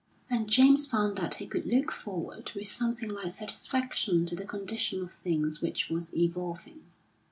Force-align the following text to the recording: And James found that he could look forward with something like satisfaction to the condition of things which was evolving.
And 0.31 0.49
James 0.49 0.87
found 0.87 1.15
that 1.19 1.35
he 1.35 1.45
could 1.45 1.67
look 1.67 1.91
forward 1.91 2.53
with 2.55 2.67
something 2.67 3.07
like 3.11 3.33
satisfaction 3.33 4.25
to 4.25 4.35
the 4.35 4.47
condition 4.47 5.03
of 5.03 5.13
things 5.13 5.61
which 5.61 5.89
was 5.89 6.11
evolving. 6.17 6.81